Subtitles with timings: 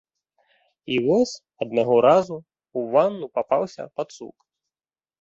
[0.95, 1.35] І вось
[1.67, 4.37] аднаго разу ў ванну папаўся пацук.